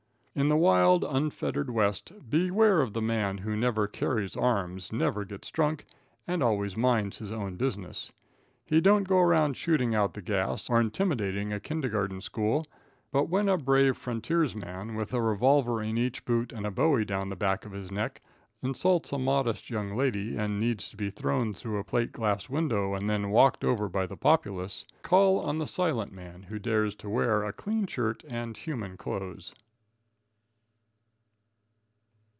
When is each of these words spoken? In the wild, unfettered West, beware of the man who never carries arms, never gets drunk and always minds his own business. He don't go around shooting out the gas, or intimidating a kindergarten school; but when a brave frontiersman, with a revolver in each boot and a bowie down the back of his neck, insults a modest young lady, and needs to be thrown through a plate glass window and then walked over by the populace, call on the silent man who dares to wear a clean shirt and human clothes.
In 0.33 0.47
the 0.47 0.55
wild, 0.55 1.03
unfettered 1.03 1.69
West, 1.69 2.13
beware 2.29 2.79
of 2.79 2.93
the 2.93 3.01
man 3.01 3.39
who 3.39 3.53
never 3.53 3.85
carries 3.85 4.37
arms, 4.37 4.89
never 4.93 5.25
gets 5.25 5.51
drunk 5.51 5.83
and 6.25 6.41
always 6.41 6.77
minds 6.77 7.17
his 7.17 7.33
own 7.33 7.57
business. 7.57 8.13
He 8.65 8.79
don't 8.79 9.05
go 9.09 9.17
around 9.19 9.57
shooting 9.57 9.93
out 9.93 10.13
the 10.13 10.21
gas, 10.21 10.69
or 10.69 10.79
intimidating 10.79 11.51
a 11.51 11.59
kindergarten 11.59 12.21
school; 12.21 12.63
but 13.11 13.27
when 13.27 13.49
a 13.49 13.57
brave 13.57 13.97
frontiersman, 13.97 14.95
with 14.95 15.13
a 15.13 15.21
revolver 15.21 15.83
in 15.83 15.97
each 15.97 16.23
boot 16.23 16.53
and 16.53 16.65
a 16.65 16.71
bowie 16.71 17.03
down 17.03 17.27
the 17.27 17.35
back 17.35 17.65
of 17.65 17.73
his 17.73 17.91
neck, 17.91 18.21
insults 18.63 19.11
a 19.11 19.17
modest 19.19 19.69
young 19.69 19.97
lady, 19.97 20.37
and 20.37 20.61
needs 20.61 20.89
to 20.91 20.95
be 20.95 21.09
thrown 21.09 21.51
through 21.53 21.77
a 21.77 21.83
plate 21.83 22.13
glass 22.13 22.47
window 22.47 22.93
and 22.93 23.09
then 23.09 23.31
walked 23.31 23.65
over 23.65 23.89
by 23.89 24.05
the 24.05 24.15
populace, 24.15 24.85
call 25.03 25.41
on 25.41 25.57
the 25.57 25.67
silent 25.67 26.13
man 26.13 26.43
who 26.43 26.57
dares 26.57 26.95
to 26.95 27.09
wear 27.09 27.43
a 27.43 27.51
clean 27.51 27.85
shirt 27.85 28.23
and 28.29 28.55
human 28.55 28.95
clothes. 28.95 29.53